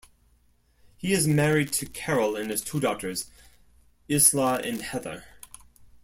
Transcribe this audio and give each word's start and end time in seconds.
He 0.97 1.13
is 1.13 1.27
married 1.27 1.71
to 1.73 1.85
Carol 1.85 2.35
and 2.35 2.49
has 2.49 2.63
two 2.63 2.79
daughters, 2.79 3.29
Isla 4.09 4.55
and 4.55 4.81
Heather. 4.81 5.25